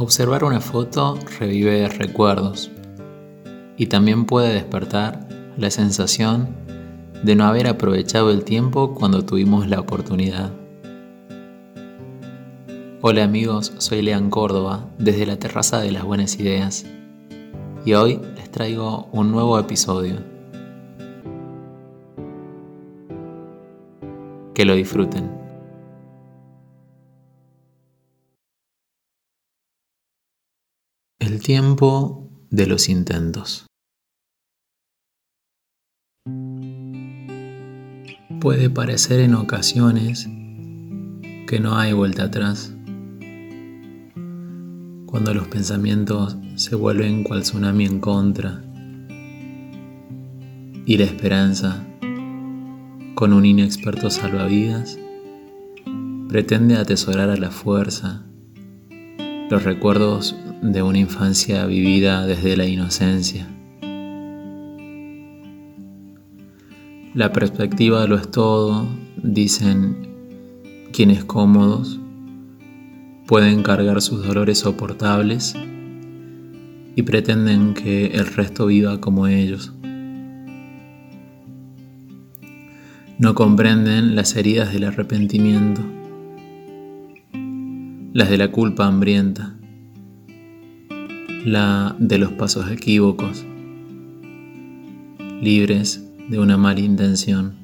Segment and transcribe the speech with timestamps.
[0.00, 2.70] Observar una foto revive recuerdos
[3.76, 6.56] y también puede despertar la sensación
[7.22, 10.52] de no haber aprovechado el tiempo cuando tuvimos la oportunidad.
[13.02, 16.86] Hola amigos, soy Lean Córdoba desde la terraza de las buenas ideas
[17.84, 20.14] y hoy les traigo un nuevo episodio.
[24.54, 25.49] Que lo disfruten.
[31.42, 33.66] Tiempo de los intentos.
[38.40, 40.28] Puede parecer en ocasiones
[41.46, 42.74] que no hay vuelta atrás.
[45.06, 48.62] Cuando los pensamientos se vuelven cual tsunami en contra
[50.84, 51.86] y la esperanza,
[53.14, 54.98] con un inexperto salvavidas,
[56.28, 58.26] pretende atesorar a la fuerza
[59.48, 63.48] los recuerdos de una infancia vivida desde la inocencia.
[67.14, 68.86] La perspectiva lo es todo,
[69.16, 70.08] dicen
[70.92, 71.98] quienes cómodos
[73.26, 75.54] pueden cargar sus dolores soportables
[76.96, 79.72] y pretenden que el resto viva como ellos.
[83.18, 85.82] No comprenden las heridas del arrepentimiento,
[88.12, 89.59] las de la culpa hambrienta,
[91.44, 93.46] la de los pasos equívocos,
[95.40, 97.54] libres de una mala intención.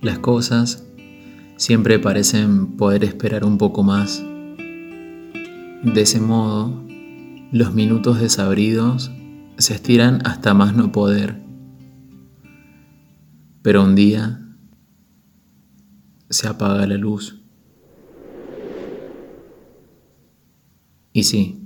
[0.00, 0.86] Las cosas
[1.56, 4.24] siempre parecen poder esperar un poco más.
[5.82, 6.82] De ese modo,
[7.52, 9.12] los minutos desabridos
[9.58, 11.42] se estiran hasta más no poder.
[13.60, 14.40] Pero un día
[16.30, 17.41] se apaga la luz.
[21.12, 21.60] Y sí,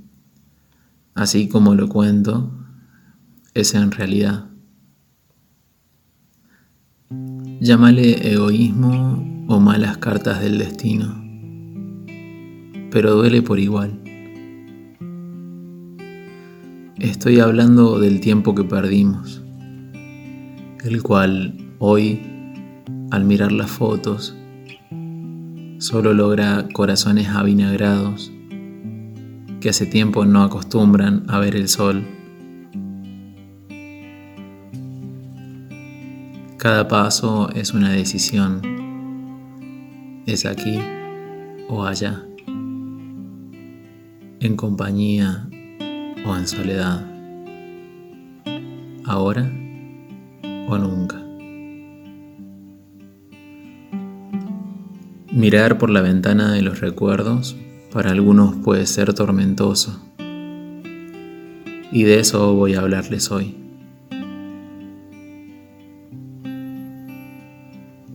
[1.14, 2.52] así como lo cuento,
[3.54, 4.50] es en realidad.
[7.60, 11.22] Llámale egoísmo o malas cartas del destino,
[12.90, 14.00] pero duele por igual.
[16.98, 19.42] Estoy hablando del tiempo que perdimos,
[20.84, 22.20] el cual hoy,
[23.12, 24.36] al mirar las fotos,
[25.78, 28.32] solo logra corazones avinagrados
[29.60, 32.04] que hace tiempo no acostumbran a ver el sol.
[36.58, 38.60] Cada paso es una decisión.
[40.26, 40.80] Es aquí
[41.68, 42.24] o allá.
[44.40, 45.48] En compañía
[46.26, 47.06] o en soledad.
[49.04, 49.50] Ahora
[50.68, 51.22] o nunca.
[55.32, 57.56] Mirar por la ventana de los recuerdos
[57.96, 59.98] para algunos puede ser tormentoso.
[61.90, 63.56] Y de eso voy a hablarles hoy.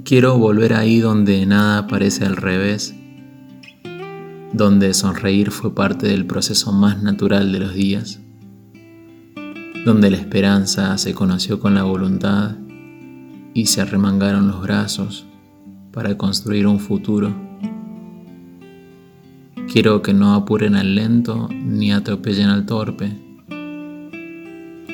[0.03, 2.94] Quiero volver ahí donde nada parece al revés,
[4.53, 8.22] donde sonreír fue parte del proceso más natural de los días,
[9.84, 12.56] donde la esperanza se conoció con la voluntad
[13.56, 15.25] y se arremangaron los brazos
[15.92, 17.50] para construir un futuro
[19.71, 23.09] Quiero que no apuren al lento ni atropellen al torpe.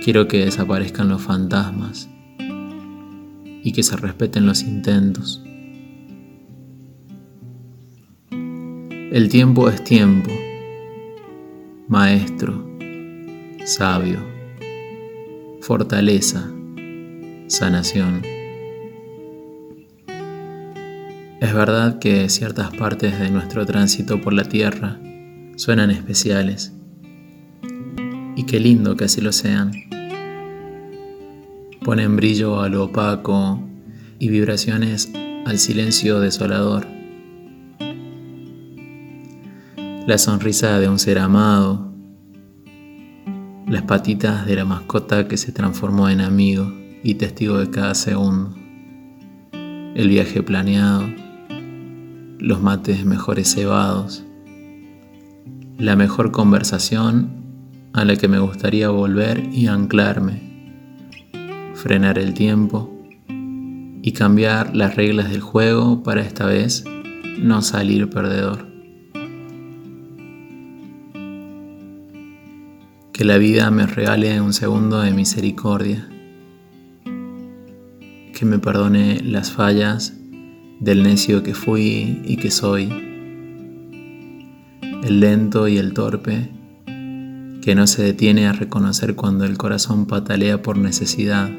[0.04, 2.08] Quiero que desaparezcan los fantasmas
[2.38, 5.44] y que se respeten los intentos.
[8.30, 10.30] El tiempo es tiempo,
[11.88, 12.64] maestro,
[13.66, 14.20] sabio,
[15.60, 16.52] fortaleza,
[17.48, 18.37] sanación.
[21.40, 25.00] Es verdad que ciertas partes de nuestro tránsito por la Tierra
[25.56, 26.74] suenan especiales.
[28.36, 29.72] Y qué lindo que así lo sean.
[31.84, 33.62] Ponen brillo a lo opaco
[34.18, 35.12] y vibraciones
[35.46, 36.88] al silencio desolador.
[40.08, 41.94] La sonrisa de un ser amado,
[43.68, 46.74] las patitas de la mascota que se transformó en amigo
[47.04, 48.56] y testigo de cada segundo,
[49.52, 51.27] el viaje planeado
[52.40, 54.24] los mates mejores cebados,
[55.78, 57.30] la mejor conversación
[57.94, 60.42] a la que me gustaría volver y anclarme,
[61.74, 62.94] frenar el tiempo
[63.28, 66.84] y cambiar las reglas del juego para esta vez
[67.40, 68.68] no salir perdedor.
[73.14, 76.08] Que la vida me regale un segundo de misericordia,
[77.04, 80.17] que me perdone las fallas
[80.80, 82.90] del necio que fui y que soy,
[85.04, 86.50] el lento y el torpe,
[87.62, 91.50] que no se detiene a reconocer cuando el corazón patalea por necesidad,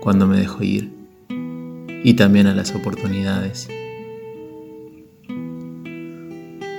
[0.00, 0.92] cuando me dejo ir,
[2.04, 3.68] y también a las oportunidades.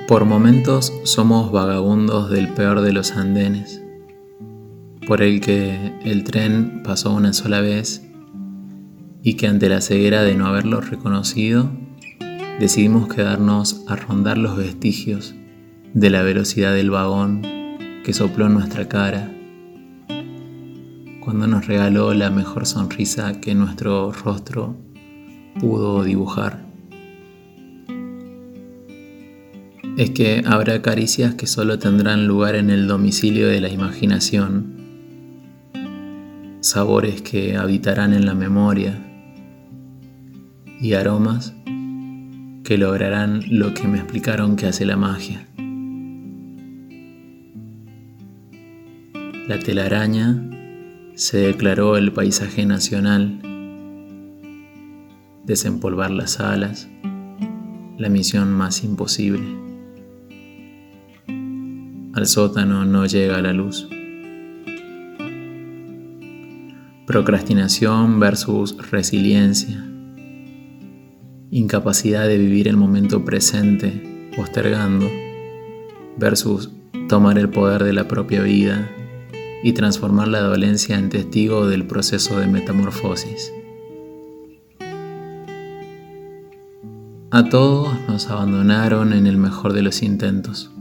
[0.08, 3.82] Por momentos somos vagabundos del peor de los andenes,
[5.08, 8.03] por el que el tren pasó una sola vez
[9.26, 11.72] y que ante la ceguera de no haberlo reconocido,
[12.60, 15.34] decidimos quedarnos a rondar los vestigios
[15.94, 17.42] de la velocidad del vagón
[18.04, 19.32] que sopló en nuestra cara
[21.22, 24.76] cuando nos regaló la mejor sonrisa que nuestro rostro
[25.58, 26.66] pudo dibujar.
[29.96, 34.74] Es que habrá caricias que solo tendrán lugar en el domicilio de la imaginación,
[36.60, 39.13] sabores que habitarán en la memoria
[40.84, 41.56] y aromas
[42.66, 45.48] que lograrán lo que me explicaron que hace la magia.
[49.48, 50.44] La telaraña
[51.16, 53.40] se declaró el paisaje nacional,
[55.46, 56.90] desempolvar las alas,
[57.98, 59.56] la misión más imposible.
[62.14, 63.88] Al sótano no llega la luz.
[67.08, 69.93] Procrastinación versus resiliencia
[71.54, 75.08] incapacidad de vivir el momento presente postergando
[76.18, 76.72] versus
[77.08, 78.90] tomar el poder de la propia vida
[79.62, 83.54] y transformar la dolencia en testigo del proceso de metamorfosis.
[87.30, 90.72] A todos nos abandonaron en el mejor de los intentos,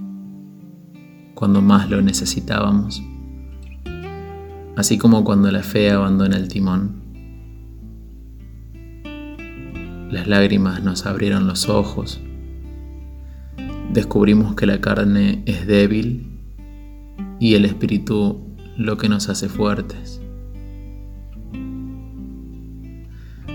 [1.35, 3.03] cuando más lo necesitábamos,
[4.77, 7.02] así como cuando la fe abandona el timón.
[10.13, 12.21] Las lágrimas nos abrieron los ojos.
[13.95, 16.39] Descubrimos que la carne es débil
[17.41, 20.21] y el espíritu lo que nos hace fuertes.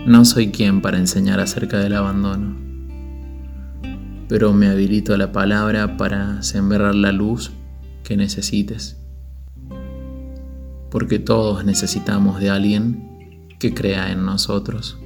[0.08, 2.58] No soy quien para enseñar acerca del abandono,
[4.28, 7.52] pero me habilito a la palabra para sembrar la luz
[8.04, 8.98] que necesites,
[10.90, 14.98] porque todos necesitamos de alguien que crea en nosotros.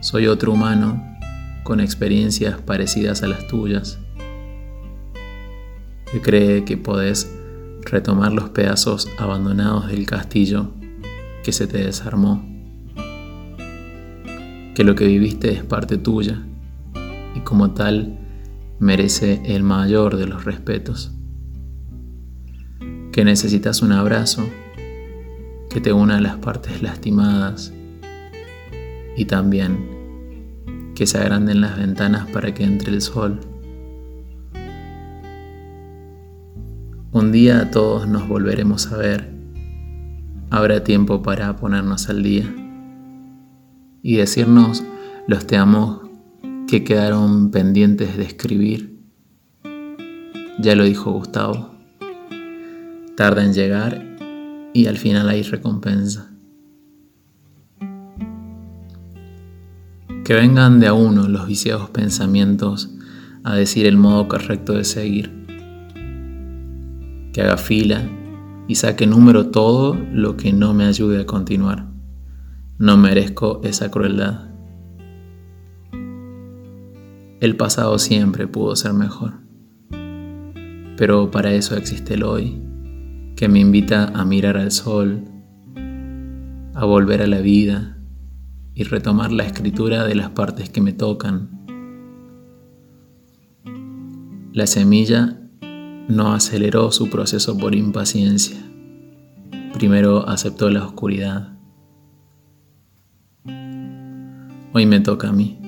[0.00, 1.18] Soy otro humano
[1.62, 3.98] con experiencias parecidas a las tuyas,
[6.10, 7.30] que cree que podés
[7.82, 10.72] retomar los pedazos abandonados del castillo
[11.44, 12.42] que se te desarmó,
[14.74, 16.46] que lo que viviste es parte tuya
[17.36, 18.18] y como tal
[18.78, 21.12] merece el mayor de los respetos,
[23.12, 24.48] que necesitas un abrazo
[25.68, 27.74] que te una a las partes lastimadas
[29.14, 29.89] y también
[31.00, 33.40] que se agranden las ventanas para que entre el sol.
[37.10, 39.32] Un día todos nos volveremos a ver.
[40.50, 42.44] Habrá tiempo para ponernos al día
[44.02, 44.84] y decirnos
[45.26, 46.02] los te amo
[46.68, 49.00] que quedaron pendientes de escribir.
[50.58, 51.76] Ya lo dijo Gustavo.
[53.16, 54.04] Tarda en llegar
[54.74, 56.30] y al final hay recompensa.
[60.24, 62.90] Que vengan de a uno los viciados pensamientos
[63.42, 65.30] a decir el modo correcto de seguir.
[67.32, 68.08] Que haga fila
[68.68, 71.86] y saque número todo lo que no me ayude a continuar.
[72.78, 74.50] No merezco esa crueldad.
[77.40, 79.40] El pasado siempre pudo ser mejor.
[80.96, 82.62] Pero para eso existe el hoy,
[83.36, 85.24] que me invita a mirar al sol,
[86.74, 87.99] a volver a la vida
[88.80, 91.50] y retomar la escritura de las partes que me tocan.
[94.54, 95.38] La semilla
[96.08, 98.56] no aceleró su proceso por impaciencia.
[99.74, 101.58] Primero aceptó la oscuridad.
[104.72, 105.60] Hoy me toca a mí,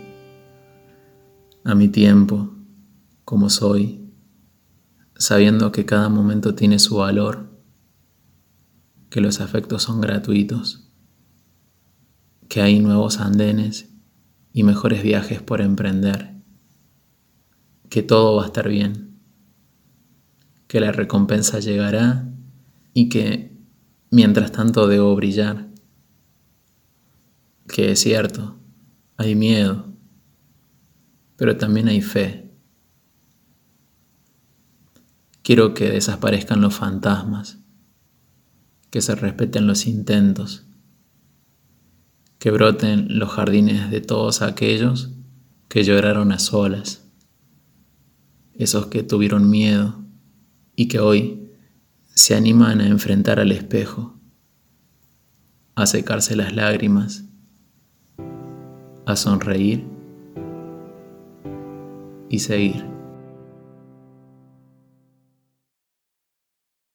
[1.64, 2.54] a mi tiempo,
[3.26, 4.10] como soy,
[5.16, 7.60] sabiendo que cada momento tiene su valor,
[9.10, 10.91] que los afectos son gratuitos
[12.52, 13.88] que hay nuevos andenes
[14.52, 16.34] y mejores viajes por emprender,
[17.88, 19.18] que todo va a estar bien,
[20.66, 22.28] que la recompensa llegará
[22.92, 23.56] y que
[24.10, 25.70] mientras tanto debo brillar,
[27.68, 28.58] que es cierto,
[29.16, 29.86] hay miedo,
[31.36, 32.52] pero también hay fe.
[35.40, 37.60] Quiero que desaparezcan los fantasmas,
[38.90, 40.66] que se respeten los intentos
[42.42, 45.12] que broten los jardines de todos aquellos
[45.68, 47.08] que lloraron a solas,
[48.52, 50.02] esos que tuvieron miedo
[50.74, 51.52] y que hoy
[52.16, 54.18] se animan a enfrentar al espejo,
[55.76, 57.26] a secarse las lágrimas,
[59.06, 59.86] a sonreír
[62.28, 62.91] y seguir.